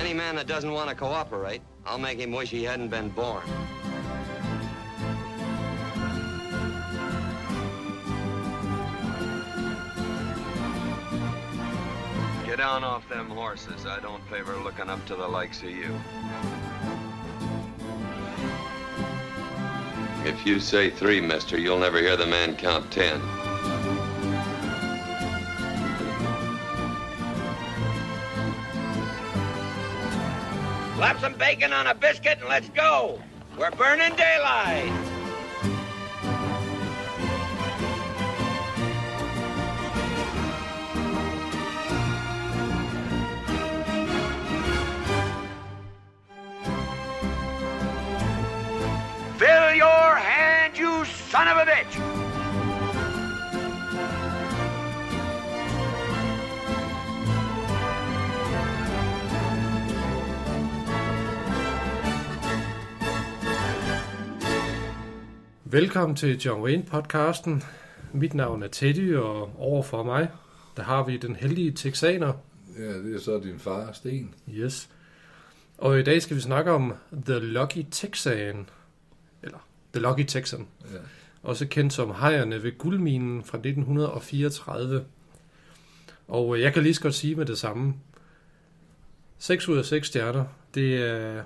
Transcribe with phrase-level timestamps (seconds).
[0.00, 3.42] Any man that doesn't want to cooperate, I'll make him wish he hadn't been born.
[12.46, 13.86] Get down off them horses.
[13.86, 15.94] I don't favor looking up to the likes of you.
[20.24, 23.20] If you say three, mister, you'll never hear the man count ten.
[30.98, 33.20] Slap some bacon on a biscuit and let's go.
[33.56, 34.90] We're burning daylight.
[49.36, 52.17] Fill your hand, you son of a bitch!
[65.70, 67.62] Velkommen til John Wayne podcasten.
[68.12, 70.28] Mit navn er Teddy, og over for mig,
[70.76, 72.32] der har vi den heldige texaner.
[72.78, 74.34] Ja, det er så din far, Sten.
[74.50, 74.90] Yes.
[75.78, 76.94] Og i dag skal vi snakke om
[77.26, 78.68] The Lucky Texan.
[79.42, 79.58] Eller
[79.92, 80.66] The Lucky Texan.
[80.92, 80.98] Ja.
[81.42, 85.04] Også kendt som hejerne ved guldminen fra 1934.
[86.28, 87.94] Og øh, jeg kan lige så godt sige med det samme.
[89.38, 90.44] 6 ud af 6 stjerner.
[90.74, 91.42] Det er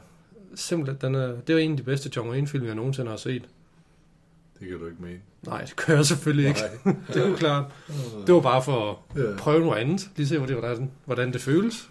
[0.55, 3.49] simpelthen, den er, det er en af de bedste John Wayne-film, jeg nogensinde har set.
[4.63, 5.19] Det kan du ikke mene.
[5.47, 6.61] Nej, det gør jeg selvfølgelig ikke.
[7.15, 7.65] Det er jo klart.
[8.27, 9.37] Det var bare for at Ja.
[9.37, 10.11] prøve noget andet.
[10.17, 11.89] Lige se, hvordan, hvordan det føles.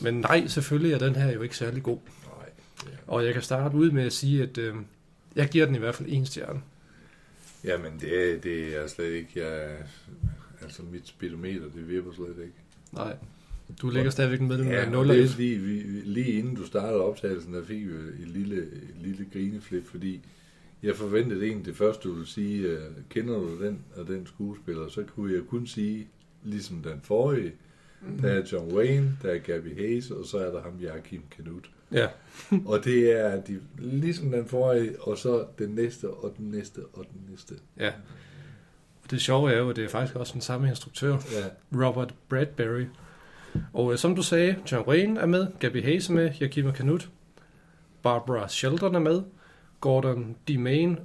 [0.00, 1.98] Men nej, selvfølgelig er den her jo ikke særlig god.
[2.26, 2.48] Nej.
[3.06, 4.74] Og jeg kan starte ud med at sige, at øh,
[5.36, 6.60] jeg giver den i hvert fald en stjerne.
[7.64, 9.30] Jamen, det det er slet ikke...
[9.46, 9.70] Jeg,
[10.62, 12.54] altså, mit speedometer, det virker slet ikke.
[12.92, 13.16] Nej.
[13.82, 15.30] Du ligger stadigvæk mellem Ja, ja, og 0 og det er 1.
[15.30, 19.26] fordi, vi, vi- lige inden du startede optagelsen, der fik vi et lille, et lille
[19.32, 20.20] grineflip, fordi
[20.84, 22.78] jeg forventede egentlig det første, du ville sige, uh,
[23.10, 26.08] kender du den og den skuespiller, så kunne jeg kun sige,
[26.42, 27.52] ligesom den forrige,
[28.00, 28.18] Mhm.
[28.18, 31.70] der er John Wayne, der er Gabby Hayes, og så er der ham Joachim Knut.
[31.92, 32.06] Ja.
[32.66, 37.04] Og det er de, ligesom den forrige, og så den næste, og den næste, og
[37.12, 37.54] den næste.
[37.80, 37.92] ja.
[39.04, 42.14] Og det sjove er jo, at det er faktisk også den samme instruktør, Ja, Robert
[42.28, 42.84] Bradbury.
[43.72, 47.10] Og øh, som du sagde, John Wayne er med, Gabby Hayes er med, Joachim Knut,
[48.02, 49.22] Barbara Shelton er med,
[49.84, 50.58] Gordon D.
[50.58, 50.98] Main,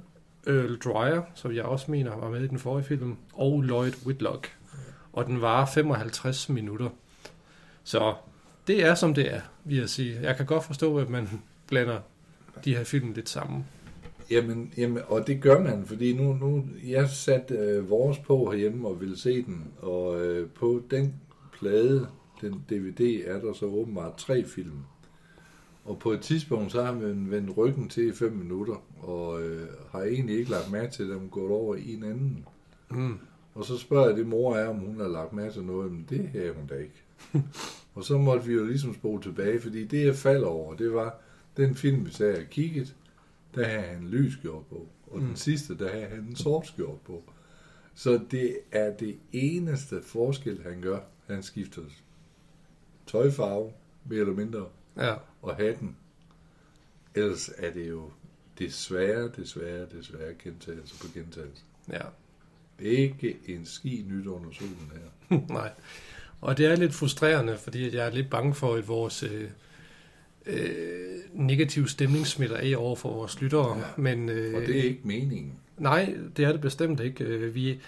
[0.46, 4.56] Earl Dreyer, som jeg også mener var med i den forrige film, og Lloyd Whitlock.
[5.12, 6.88] Og den varer 55 minutter.
[7.84, 8.14] Så
[8.66, 10.20] det er som det er, vil jeg sige.
[10.22, 11.28] Jeg kan godt forstå, at man
[11.66, 12.00] blander
[12.64, 13.66] de her film lidt sammen.
[14.30, 18.88] Jamen, jamen, og det gør man, fordi nu, nu jeg satte øh, vores på herhjemme
[18.88, 21.14] og ville se den, og øh, på den
[21.58, 22.06] plade,
[22.40, 24.84] den DVD, er der så åbenbart tre film.
[25.84, 29.68] Og på et tidspunkt, så har man vendt ryggen til i fem minutter, og øh,
[29.90, 32.46] har egentlig ikke lagt mærke til, at den går over i en anden.
[32.90, 33.18] Mm.
[33.54, 36.06] Og så spørger jeg det mor er, om hun har lagt mærke til noget, men
[36.08, 37.02] det havde hun da ikke.
[37.94, 41.20] og så måtte vi jo ligesom spole tilbage, fordi det jeg faldt over, det var
[41.56, 42.96] den film, vi sagde og kigget,
[43.54, 45.26] der havde han lys skjort på, og mm.
[45.26, 47.22] Den sidste, der havde han en sort skjort på.
[47.94, 50.98] Så det er det eneste forskel, han gør.
[51.26, 51.82] Han skifter
[53.06, 53.72] tøjfarve,
[54.08, 54.66] mere eller mindre,
[55.00, 55.96] Ja, og hatten.
[57.14, 58.10] Ellers er det jo
[58.58, 61.62] desværre, desværre, desværre gentagelse på gentagelse.
[61.92, 62.02] ja.
[62.82, 65.38] Ikke en ski nyt under solen her.
[65.54, 65.70] Nej.
[66.40, 69.50] Og det er lidt frustrerende, fordi jeg er lidt bange for, at vores øh,
[70.46, 73.78] øh, negative stemning smitter af over for vores lyttere.
[73.78, 73.84] Ja.
[73.96, 75.54] Men øh, Og det er ikke meningen.
[75.78, 77.24] nej, det er det bestemt ikke.
[77.24, 77.80] Øh, Vi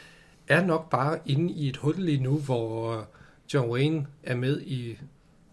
[0.48, 3.06] er nok bare inde i et hul lige nu, hvor
[3.54, 4.98] John Wayne er med i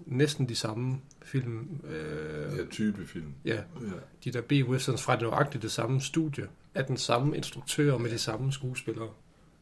[0.05, 0.99] næsten de samme
[1.31, 1.67] film.
[1.83, 3.33] Øh, Ja, type film.
[3.45, 3.87] ja, Ja.
[4.23, 8.51] de der B-westerns fra nøjagtigt det samme studie, af den samme instruktør med de samme
[8.53, 9.09] skuespillere.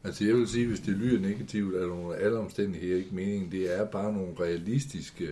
[0.04, 3.52] Altså jeg vil sige, hvis det lyder negativt, er det under alle omstændigheder ikke meningen.
[3.52, 5.28] Det er bare nogle realistiske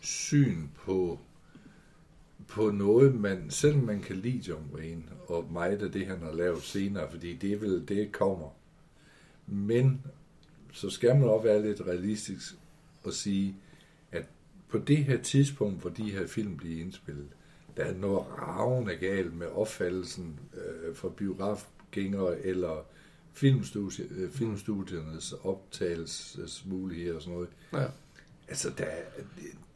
[0.00, 1.18] syn på,
[2.48, 6.32] på noget, man, selvom man kan lide John Wayne, og meget af det, han har
[6.32, 8.48] lavet senere, fordi det vil det kommer.
[9.46, 10.02] Men
[10.72, 12.54] så skal man også være lidt realistisk
[13.04, 13.56] og sige,
[14.12, 14.24] at
[14.68, 17.28] på det her tidspunkt, hvor de her film bliver indspillet,
[17.76, 22.86] der er noget ravende galt med opfattelsen øh, for biografgængere eller
[23.32, 27.48] filmstudie, øh, filmstudiernes optagelsesmuligheder og sådan noget.
[27.72, 27.86] Ja.
[28.48, 28.86] Altså, der,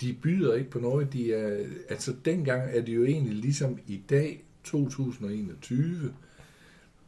[0.01, 1.13] de byder ikke på noget.
[1.13, 6.15] De er, altså, dengang er det jo egentlig ligesom i dag, 2021,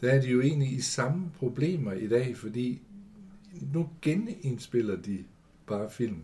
[0.00, 2.82] der er de jo egentlig i samme problemer i dag, fordi
[3.72, 5.24] nu genindspiller de
[5.66, 6.22] bare film.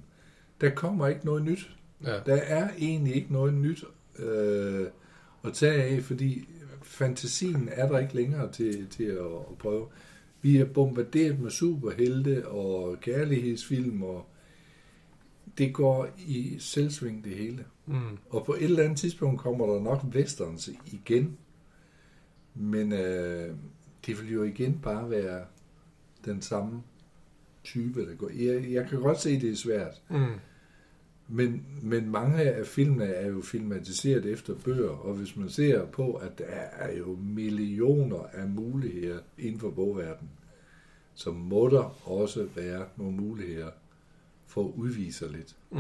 [0.61, 1.77] Der kommer ikke noget nyt.
[2.05, 2.21] Ja.
[2.27, 3.85] Der er egentlig ikke noget nyt
[4.19, 4.87] øh,
[5.45, 6.49] at tage af, fordi
[6.83, 9.87] fantasien er der ikke længere til, til at, at prøve.
[10.43, 14.27] Vi er bombarderet med superhelte og kærlighedsfilm, og
[15.59, 17.65] det går i selvsving det hele.
[17.87, 18.19] Mm.
[18.31, 21.39] Og på et eller andet tidspunkt kommer der nok westerns igen.
[22.55, 23.55] Men øh,
[24.07, 25.45] det vil jo igen bare være
[26.25, 26.83] den samme
[27.69, 28.31] type, der går.
[28.31, 30.03] Jeg, jeg kan godt se, at det er svært.
[30.11, 30.27] Mm.
[31.29, 36.13] Men, men mange af filmene er jo filmatiseret efter bøger, og hvis man ser på,
[36.13, 40.31] at der er jo millioner af muligheder inden for bogverdenen,
[41.15, 43.71] så må der også være nogle muligheder
[44.47, 45.57] for at udvise sig lidt.
[45.71, 45.79] Mm.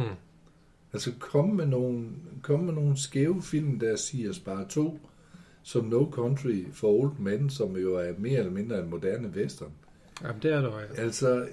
[0.93, 2.09] Altså kom med nogle,
[2.43, 5.01] kom med nogle skæve film, der siger Spar 2,
[5.63, 9.73] som No Country for Old Men, som jo er mere eller mindre en moderne western.
[10.23, 11.03] Jamen, det er det, ja.
[11.03, 11.49] Altså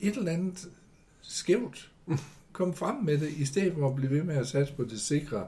[0.00, 0.68] et eller andet
[1.22, 1.90] skævt.
[2.52, 5.00] Kom frem med det, i stedet for at blive ved med at satse på det
[5.00, 5.46] sikre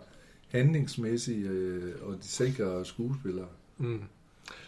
[0.49, 3.47] handlingsmæssige øh, og de sikre skuespillere.
[3.79, 4.03] Mm.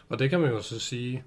[0.09, 1.23] Og det kan man jo så sige,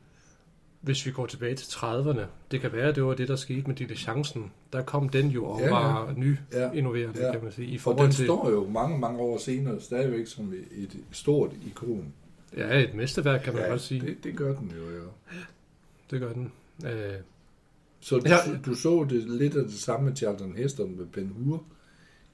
[0.82, 2.22] hvis vi går tilbage til 30'erne,
[2.52, 4.52] det kan være, at det var det, der skete med diligencen.
[4.74, 5.72] Der kom den jo og Ja, ja.
[5.72, 6.72] var ny, Ja.
[6.72, 7.32] innoverende, Ja.
[7.32, 7.68] kan man sige.
[7.68, 11.52] I Og forhold den til, står jo mange, mange år senere stadigvæk som et stort
[11.68, 12.14] ikon.
[12.58, 14.02] ja, et mesterværk, kan man ja, godt sige.
[14.02, 15.02] Det, Det, det gør den jo, ja.
[16.12, 16.52] det gør den.
[16.86, 17.14] Øh,
[18.00, 18.38] Så du, Ja.
[18.66, 21.64] du så det lidt af det samme med Charlton Heston med Ben Hur.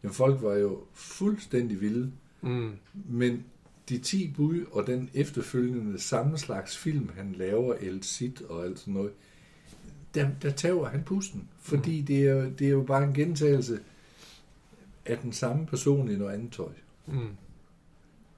[0.04, 2.12] Jamen, folk var jo fuldstændig vilde.
[2.42, 2.72] mm,
[3.10, 3.44] Men
[3.90, 8.80] de 10 bud og den efterfølgende samme slags film, han laver, El Cid og alt
[8.80, 9.12] sådan noget,
[10.16, 11.48] der, der tager han pusten.
[11.62, 12.06] Fordi Mm.
[12.06, 13.80] det, er, jo- det er jo bare en gentagelse
[15.06, 16.72] af den samme person i noget andet tøj.
[17.08, 17.28] mm,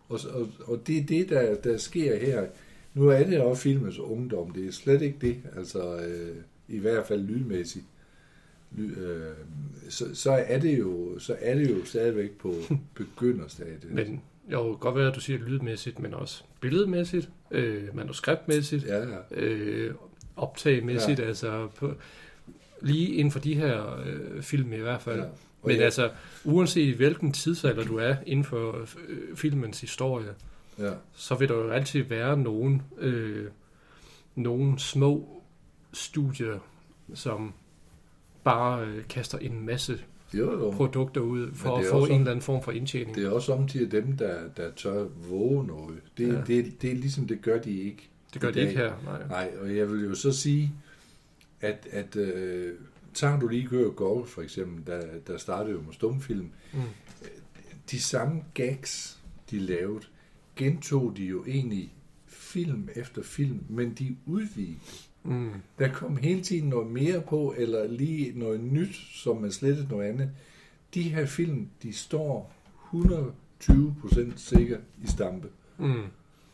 [0.10, 2.48] Og, og, og det er det, der, der sker her.
[2.94, 6.36] Nu er det også filmens ungdom, det er slet ikke det, altså øh,
[6.68, 7.86] i hvert fald lydmæssigt.
[8.72, 9.34] Ly, øh,
[9.90, 12.54] så, så, er det jo, så er det jo stadigvæk på
[12.96, 13.92] begynderstadiet.
[13.92, 14.22] men
[14.52, 19.18] jo, godt være, at du siger lydmæssigt, men også billedmæssigt, øh, manuskriptmæssigt, Ja, ja.
[19.32, 19.94] øh,
[20.36, 21.26] optagmæssigt, ja.
[21.26, 21.94] altså på,
[22.82, 25.20] lige inden for de her øh, film i hvert fald.
[25.20, 25.24] ja.
[25.24, 25.30] Ja.
[25.62, 26.10] Og Men jeg, altså,
[26.44, 30.34] uanset hvilken tidsalder du er inden for øh, filmens historie,
[30.80, 33.46] ja, så vil der jo altid være nogen, øh,
[34.36, 35.42] nogle små
[35.96, 36.60] studier,
[37.14, 37.54] som
[38.44, 40.00] bare øh, kaster en masse
[40.34, 40.72] jo, jo.
[40.72, 43.16] produkter ud for at få også- en eller anden form for indtjening.
[43.16, 46.02] Det er også samtidig dem, der, der tør våge noget.
[46.18, 46.42] Det, Ja.
[46.48, 48.10] det, det er ligesom, det gør de ikke.
[48.34, 49.28] Det gør de ikke her, nej.
[49.28, 50.72] Nej, og jeg vil jo så sige,
[51.62, 52.74] at, at øh,
[53.14, 56.80] tager du lige Gør Gorge for eksempel, der, der startede jo med stumfilm, Mm.
[57.92, 59.20] de samme gags,
[59.52, 60.06] de lavede,
[60.56, 61.94] gentog de jo egentlig
[62.28, 64.76] film efter film, men de udvidede.
[65.26, 65.50] Mm.
[65.80, 70.10] Der kom hele tiden noget mere på, eller lige noget nyt, som er slettet noget
[70.10, 70.30] andet.
[70.94, 72.54] De her film, de står
[72.94, 75.48] 120% sikker i stampe.
[75.78, 76.02] Mm.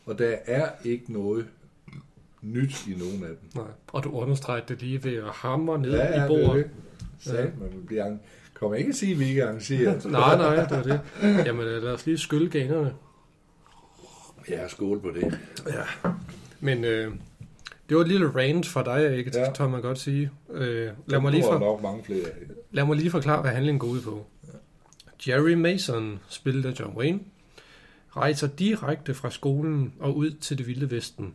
[0.06, 1.46] Og der er ikke noget
[2.42, 3.48] nyt i nogen af dem.
[3.54, 3.64] Nej.
[3.86, 6.70] Og du understregede det lige ved at hamre ned ja, i bordet.
[7.20, 8.20] Så man bliver ang-
[8.54, 10.04] Kommer ikke at sige, at vi ikke er arrangeret.
[10.10, 11.00] Nej, nej, det var det.
[11.46, 12.94] Jamen, øh, lad os lige skylle ganerne.
[14.48, 15.38] Ja, skål på det.
[15.68, 16.10] Ja.
[16.60, 17.12] Men øh,
[17.92, 19.30] det var et lille rant fra dig, ikke?
[19.34, 19.50] Ja.
[19.54, 20.30] tør man godt sige.
[20.50, 21.58] Øh, lad, mig lige for...
[21.58, 22.24] nok mange flere
[22.70, 24.26] lad mig lige forklare, hvad handlingen går ud på.
[25.28, 27.20] Jerry Mason, spillet af John Wayne,
[28.16, 31.34] rejser direkte fra skolen og ud til det vilde vesten.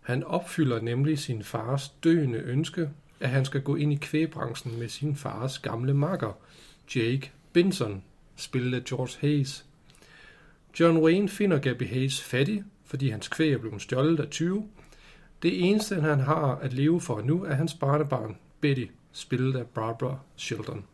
[0.00, 2.88] Han opfylder nemlig sin fars døende ønske,
[3.20, 6.38] at han skal gå ind i kvægbranchen med sin fars gamle makker,
[6.96, 8.02] Jake Benson,
[8.36, 9.64] spillet af George Hayes.
[10.80, 14.68] John Wayne finder Gabby Hayes fattig, fordi hans kvæg er blevet stjålet af 20.
[15.42, 20.18] Det eneste, han har at leve for nu, er hans barnebarn, Betty, spillet af Barbara
[20.36, 20.84] Shelton.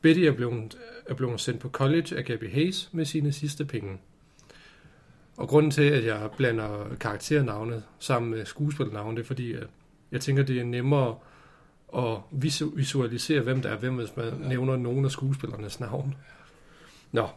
[0.00, 3.98] Betty er blevet, er blevet sendt på college af Gabby Hayes med sine sidste penge.
[5.36, 9.66] Og grunden til, at jeg blander karakternavnet sammen med skuespillernavnet, det er fordi, at
[10.12, 11.16] jeg tænker, det er nemmere
[11.96, 14.48] at visu- visualisere, hvem der er hvem, hvis man ja.
[14.48, 16.14] nævner nogle af skuespillernes navn.
[17.12, 17.28] Nå.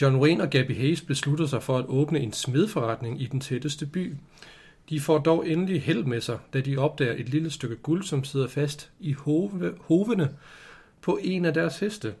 [0.00, 3.86] John Wayne og Gabby Hayes beslutter sig for at åbne en smedforretning i den tætteste
[3.86, 4.16] by.
[4.88, 8.24] De får dog endelig held med sig, da de opdager et lille stykke guld, som
[8.24, 10.36] sidder fast i hove, hovene
[11.00, 12.14] på en af deres heste.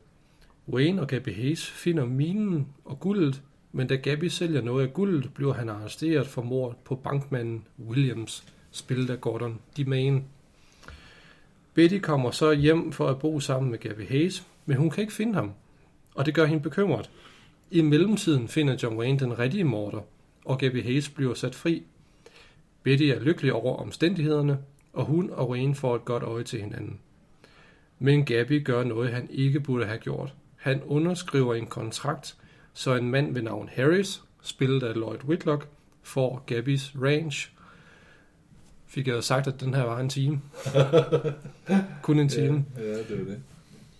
[0.68, 5.30] Wayne og Gabby Hayes finder minen og guldet, men da Gabby sælger noget af guldet,
[5.34, 10.22] bliver han arresteret for mord på bankmanden Williams, spillet af Gordon DeMane.
[11.74, 15.12] Betty kommer så hjem for at bo sammen med Gabby Hayes, men hun kan ikke
[15.12, 15.52] finde ham,
[16.14, 17.10] og det gør hende bekymret.
[17.70, 20.00] I mellemtiden finder John Wayne den rigtige morder,
[20.44, 21.82] og Gabby Hayes bliver sat fri.
[22.82, 24.58] Betty er lykkelig over omstændighederne,
[24.92, 26.98] og hun og Wayne får et godt øje til hinanden.
[27.98, 30.34] Men Gabby gør noget, han ikke burde have gjort.
[30.56, 32.36] Han underskriver en kontrakt,
[32.74, 35.68] så en mand ved navn Harris, spillet af Lloyd Whitlock,
[36.02, 37.48] får Gabbys range.
[38.86, 40.40] Fik jeg sagt, at den her var en time.
[42.02, 42.64] Kun en time.
[42.78, 43.40] Ja, ja, det var det.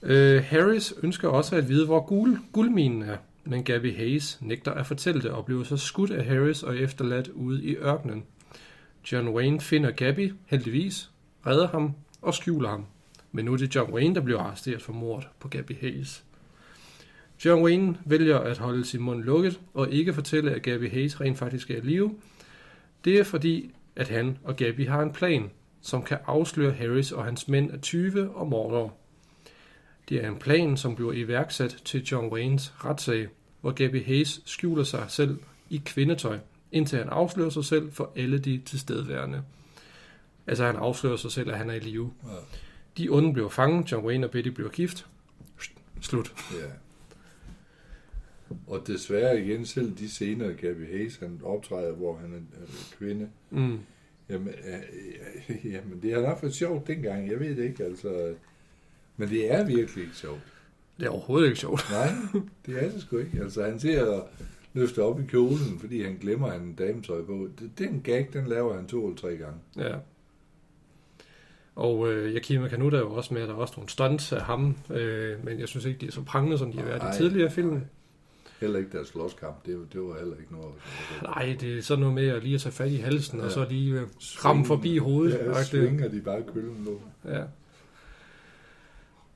[0.02, 4.86] Øh, Harris ønsker også at vide, hvor guld, guldminen er, men Gabby Hayes nægter at
[4.86, 8.24] fortælle det og bliver så skudt af Harris og efterladt ude i ørkenen.
[9.12, 11.10] John Wayne finder Gabby, heldigvis,
[11.46, 12.86] redder ham og skjuler ham.
[13.32, 16.24] Men nu er det John Wayne, der bliver arresteret for mord på Gabby Hayes.
[17.44, 21.38] John Wayne vælger at holde sin mund lukket og ikke fortælle, at Gabby Hayes rent
[21.38, 22.14] faktisk er i live.
[23.04, 25.50] Det er fordi, at han og Gabby har en plan,
[25.80, 28.90] som kan afsløre Harris og hans mænd af 20 og mordere.
[30.08, 33.28] Det er en plan, som bliver iværksat til John Waynes retssag,
[33.60, 35.38] hvor Gabby Hayes skjuler sig selv
[35.70, 36.38] i kvindetøj,
[36.72, 39.42] indtil han afslører sig selv for alle de tilstedeværende.
[40.46, 42.12] Altså han afslører sig selv, at han er i live.
[42.24, 42.28] Ja.
[42.98, 45.06] De onde bliver fanget, John Wayne og Betty bliver gift.
[46.00, 46.34] Slut.
[46.52, 46.66] Ja.
[48.66, 52.66] Og desværre igen, selv de scener, Gabby Hayes, han optræder, hvor han er
[52.98, 53.78] kvinde, Mm.
[54.28, 54.74] jamen, øh,
[55.48, 58.34] øh, jamen, det har nok været sjovt dengang, jeg ved det ikke, altså,
[59.16, 60.40] men det er virkelig ikke sjovt.
[60.98, 61.86] Det er overhovedet ikke sjovt.
[61.90, 62.10] Nej,
[62.66, 63.40] det er det sgu ikke.
[63.42, 64.22] Altså, han ser
[64.74, 67.48] at løfte op i kjolen, fordi han glemmer, en dametøj på.
[67.78, 69.58] Den gag, den laver han to eller tre gange.
[69.76, 69.94] Ja.
[71.76, 74.40] Og øh, Yakima Kanut er jo også med, at der er også nogle stunts af
[74.42, 77.18] ham, øh, men jeg synes ikke, de er så prangende, som de har været i
[77.18, 77.80] tidligere film.
[78.60, 80.74] Heller ikke deres slåskamp, det, det var heller ikke noget.
[81.22, 83.44] Nej, det er sådan noget med at lige at tage fat i halsen, ja.
[83.44, 84.06] og så lige øh,
[84.44, 85.34] ramme forbi hovedet.
[85.34, 86.98] Ja, svinger de bare køllen nu.
[87.32, 87.42] Ja.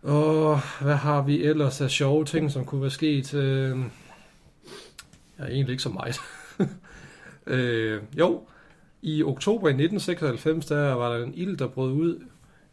[0.03, 3.35] Og hvad har vi ellers af sjove ting, som kunne være sket?
[3.35, 3.79] Øh,
[5.43, 6.17] ja, egentlig ikke så meget.
[7.57, 8.47] øh, jo,
[9.03, 12.25] i oktober i 1996, der var der en ild, der brød ud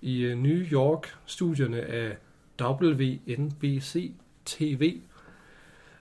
[0.01, 2.17] i øh, New York, studierne af
[2.61, 4.11] WNBC
[4.45, 5.01] TV.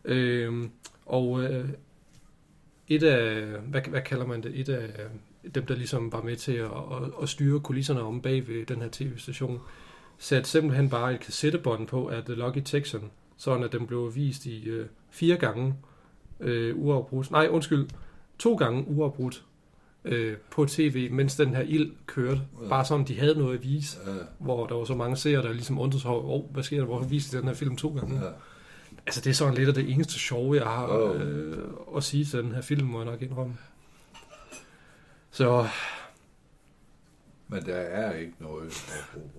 [0.04, 0.68] Øh,
[1.06, 1.68] og øh,
[2.88, 6.36] et af, hvad, hvad kalder man det, et af øh, dem, der ligesom var med
[6.36, 9.60] til at, at, at styre kulisserne om bag ved den her tv-station,
[10.18, 14.46] satte simpelthen bare et kassettebånd på af The Lucky Texan, sådan at den blev vist
[14.46, 15.74] i øh, fire gange
[16.40, 17.30] øh, uafbrudt.
[17.30, 17.88] Nej, undskyld,
[18.38, 19.44] to gange uafbrudt
[20.04, 22.40] øh, på tv, mens den her ild kørte.
[22.62, 22.68] Ja.
[22.68, 25.52] Bare sådan, de havde noget at vise, Ja, hvor der var så mange seere, der
[25.52, 27.88] ligesom undrede sig over, oh, hvad sker der, hvorfor viste de den her film to
[27.94, 28.20] gange?
[28.24, 28.30] ja.
[29.06, 31.20] Altså, det er sådan lidt af det eneste sjove, jeg har Åh.
[31.20, 31.58] øh,
[31.96, 33.56] at sige til den her film, må jeg nok indrømme.
[35.30, 35.66] Så
[37.48, 38.72] Men der er ikke noget.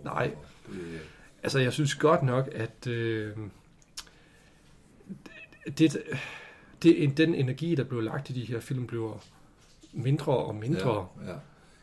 [0.03, 0.31] Nej.
[0.67, 0.99] Det,
[1.43, 3.31] Altså, jeg synes godt nok, at øh,
[5.65, 5.97] det, det,
[7.17, 9.24] den energi, der blev lagt i de her film, bliver
[9.93, 11.07] mindre og mindre.
[11.25, 11.36] Ja, ja.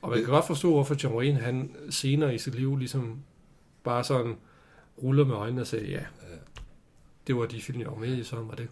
[0.02, 3.18] Og man kan godt forstå, hvorfor John Wayne, han senere i sit liv, ligesom
[3.84, 4.36] bare sådan
[5.02, 6.36] ruller med øjnene og siger, ja, Ja.
[7.26, 8.68] det var de film, jeg var med i, så var det.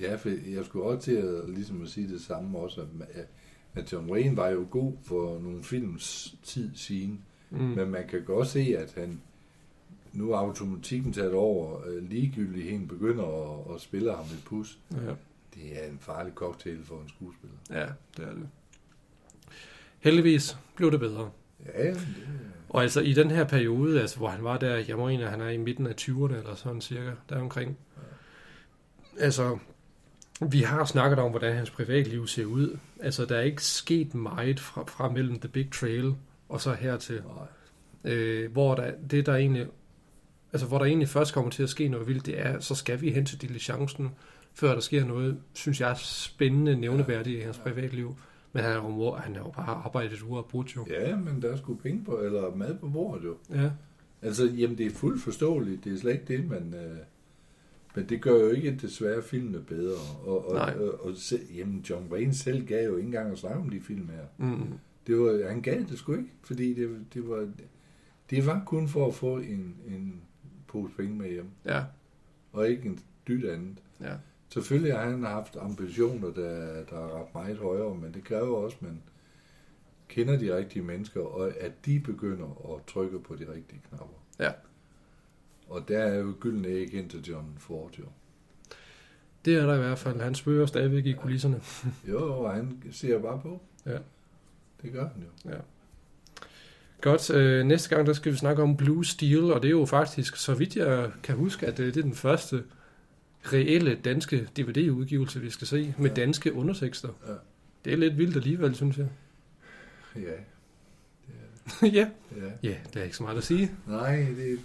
[0.00, 2.80] Ja, for jeg skulle også til at, ligesom at sige det samme også,
[3.74, 7.58] at- John Wayne var jo god for nogle films tid siden, Mm.
[7.58, 7.64] mm.
[7.64, 9.20] men man kan godt se, at han
[10.12, 13.24] nu er automatikken taget over, øh, ligegyldigheden begynder
[13.68, 14.78] at, at spille ham et pus.
[14.92, 14.96] Ja.
[15.54, 17.56] Det er en farlig cocktail for en skuespiller.
[17.70, 18.48] ja, det er det.
[19.98, 21.30] Heldigvis blev det bedre.
[21.74, 22.08] Ja, det,
[22.68, 25.40] Og altså i den her periode, altså, hvor han var der, jeg mener, at han
[25.40, 27.78] er i midten af 20'erne eller sådan cirka, der omkring.
[29.18, 29.58] Altså,
[30.50, 32.78] vi har snakket om, hvordan hans privatliv ser ud.
[33.00, 36.14] Altså, der er ikke sket meget fra, fra mellem The Big Trail
[36.48, 37.22] og så hertil.
[37.36, 37.46] nej.
[38.12, 39.66] Øh, hvor der, det der egentlig,
[40.52, 43.00] altså hvor der egentlig først kommer til at ske noget vildt, det er, så skal
[43.00, 44.10] vi hen til diligencen,
[44.60, 48.16] før der sker noget, synes jeg, spændende, nævneværdigt i hans privatliv.
[48.52, 50.86] Men han har jo, han har jo bare arbejdet uafbrudt jo.
[50.90, 53.36] Ja, men der er sgu penge på, eller mad på bordet jo.
[53.50, 53.70] Ja.
[54.22, 56.96] Altså, jamen, det er fuldt forståeligt, det er slet ikke det, men, øh,
[57.96, 59.98] men det gør jo ikke desværre filmene bedre.
[60.26, 60.74] Og, og, Nej.
[60.78, 63.80] og, og se, jamen, John Wayne selv gav jo ikke engang at snakke om de
[63.80, 64.46] film her.
[64.46, 64.72] Mm.
[65.06, 67.48] Det var, han gav det sgu ikke, fordi det, det var,
[68.30, 70.22] det var kun for at få en, en
[70.66, 71.82] pose penge med hjem, Ja.
[72.52, 72.98] og ikke en
[73.28, 73.78] dyt andet.
[74.00, 74.12] Ja.
[74.52, 78.76] Selvfølgelig har han haft ambitioner, der, der er ret meget højere, men det kræver også,
[78.80, 79.02] at man
[80.08, 84.24] kender de rigtige mennesker, og at de begynder at trykke på de rigtige knapper.
[84.38, 84.52] Ja.
[85.68, 88.04] Og der er jo gyldne æg ind til John Ford, jo.
[89.44, 90.20] Det er der i hvert fald.
[90.20, 91.60] Han spørger stadigvæk i kulisserne.
[92.10, 93.60] Jo, og han ser bare på.
[93.86, 93.98] Ja.
[94.82, 95.54] Det gør han jo.
[97.00, 99.84] Godt, øh, næste gang der skal vi snakke om Blue Steel, og det er jo
[99.84, 102.64] faktisk, så vidt jeg kan huske, at øh, det er den første
[103.44, 106.14] reelle danske DVD-udgivelse, vi skal se, med Ja.
[106.14, 107.08] danske undertekster.
[107.28, 107.32] Ja.
[107.84, 109.06] Det er lidt vildt alligevel, synes jeg.
[110.16, 110.20] Ja.
[111.88, 112.08] ja.
[112.36, 112.50] Ja.
[112.62, 113.70] Ja, det er ikke så meget at sige.
[113.86, 114.62] Nej, det er ikke.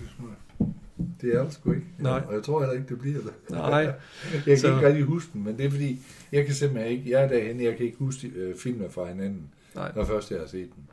[1.21, 1.85] Det er det sgu ikke.
[1.99, 2.23] Nej.
[2.27, 3.33] Og jeg tror heller ikke, det bliver det.
[3.49, 3.79] Nej,
[4.33, 5.99] Jeg kan Så- ikke rigtig huske den, men det er fordi,
[6.31, 9.49] jeg kan simpelthen ikke, jeg er derhen, jeg kan ikke huske øh, filmene fra hinanden,
[9.75, 9.91] nej.
[9.95, 10.83] når først jeg har set den.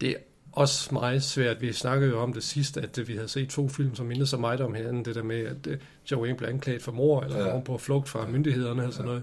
[0.00, 0.14] Det er
[0.52, 1.60] også meget svært.
[1.60, 4.26] Vi snakkede jo om det sidst, at øh, vi havde set to film, som mindede
[4.26, 5.04] så meget om hinanden.
[5.04, 5.78] Det der med, at øh,
[6.10, 7.60] Joe Wayne blev anklaget for mor, eller Ja.
[7.60, 9.22] på flugt fra myndighederne, eller sådan noget.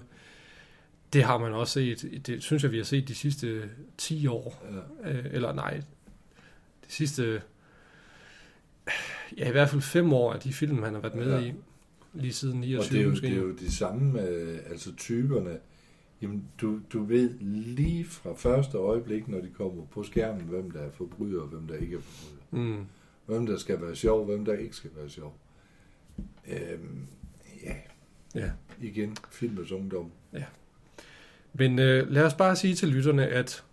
[1.12, 2.22] Det har man også set.
[2.26, 3.62] Det synes jeg, vi har set de sidste
[3.98, 4.64] 10 år.
[5.04, 5.10] Ja.
[5.12, 5.74] Øh, eller nej,
[6.86, 7.42] de sidste...
[9.38, 11.46] Ja, i hvert fald fem år af de film, han har været med Ja.
[11.46, 11.52] i.
[12.14, 13.26] Lige siden Og 29 det er, jo, måske.
[13.26, 14.20] det er jo de samme,
[14.70, 15.56] altså typerne.
[16.22, 20.80] Jamen, du, du ved lige fra første øjeblik, når de kommer på skærmen, hvem der
[20.80, 22.64] er forbryder, og hvem der ikke er forbryder.
[22.76, 22.84] Mm.
[23.26, 25.36] Hvem der skal være sjov, hvem der ikke skal være sjov.
[26.48, 27.06] Øhm,
[27.64, 27.74] ja,
[28.34, 28.50] Ja.
[28.82, 30.10] igen, filmets ungdom.
[31.52, 33.64] Men øh, lad os bare sige til lytterne, at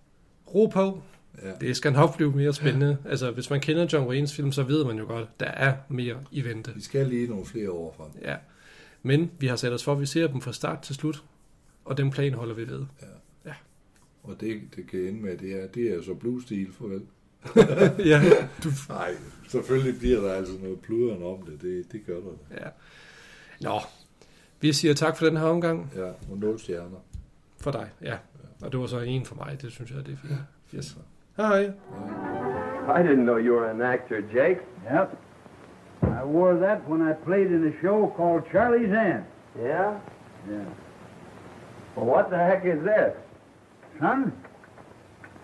[0.55, 1.01] ro på,
[1.43, 1.51] Ja.
[1.61, 2.97] Det skal nok blive mere spændende.
[3.05, 6.15] Altså, hvis man kender John Waynes film, så ved man jo godt, der er mere
[6.31, 6.71] i vente.
[6.75, 8.09] Vi skal lige nogle flere år frem.
[8.21, 8.35] Ja.
[9.03, 11.23] Men vi har sat os for, at vi ser dem fra start til slut,
[11.85, 12.85] og den plan holder vi ved.
[14.23, 17.01] Og det, det kan ende med, det er, det er så bluestil, farvel.
[18.11, 18.21] ja,
[18.63, 19.11] du, Nej,
[19.47, 21.61] selvfølgelig bliver der altså noget pluderen om det.
[21.61, 22.31] Det, det gør der.
[22.51, 22.67] ja.
[23.61, 23.79] Nå,
[24.61, 26.97] vi siger tak for den her omgang Ja, og nul stjerner.
[27.61, 27.89] for dig.
[28.01, 28.17] Ja,
[28.61, 29.61] og det var så en for mig.
[29.61, 30.39] Det synes jeg, det er fint.
[30.75, 30.97] Yes.
[31.37, 31.61] Hej.
[32.97, 34.59] I didn't know you were an actor, Jake.
[34.93, 35.09] Yep.
[36.03, 39.23] I wore that when I played in a show called Charlie's Aunt.
[39.57, 39.95] Yeah?
[40.49, 40.65] Yeah.
[41.95, 43.15] Well, what the heck is this?
[43.99, 44.33] Son,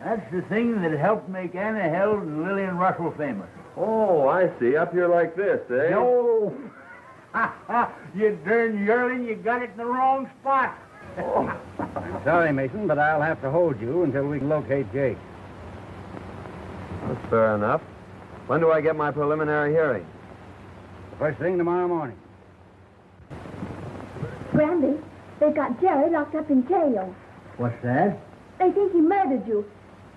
[0.04, 3.48] that's the thing that helped make Anna Held and Lillian Russell famous.
[3.78, 4.76] Oh, I see.
[4.76, 5.92] Up here like this, eh?
[5.92, 6.54] No!
[8.16, 10.78] you darn yearling, you got it in the wrong spot.
[11.18, 15.18] I'm sorry, Mason, but I'll have to hold you until we can locate Jake.
[17.08, 17.82] That's fair enough.
[18.48, 20.06] When do I get my preliminary hearing?
[21.20, 22.18] First thing tomorrow morning.
[24.54, 25.00] Randy,
[25.42, 27.14] they've got Jerry locked up in jail.
[27.58, 28.18] What's that?
[28.60, 29.66] They think he murdered you.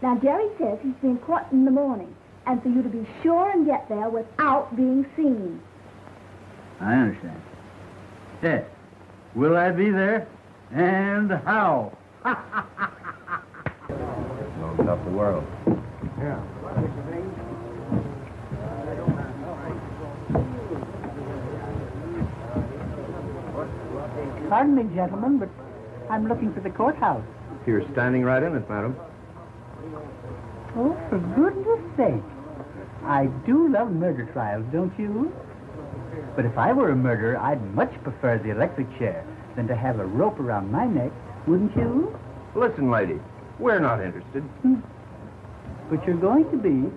[0.03, 2.15] Now, Jerry says he's being caught in the morning,
[2.47, 5.61] and for you to be sure and get there without being seen.
[6.81, 7.41] I understand.
[8.43, 8.65] Yes.
[9.35, 10.29] Will I be there?
[10.73, 11.97] And how?
[12.25, 12.39] Opens
[14.89, 15.45] up the world.
[24.55, 25.49] Pardon me, gentlemen, but
[26.09, 27.25] I'm looking for the courthouse.
[27.67, 28.97] You're standing right in it, madam.
[30.77, 32.23] Oh, for goodness sake.
[33.03, 35.35] I do love murder trials, don't you?
[36.37, 39.99] But if I were a murderer, I'd much prefer the electric chair than to have
[39.99, 41.11] a rope around my neck,
[41.49, 42.17] wouldn't you?
[42.55, 43.19] Listen, lady.
[43.59, 44.45] We're not interested.
[44.62, 44.77] Hmm.
[45.90, 46.88] But you're going to be.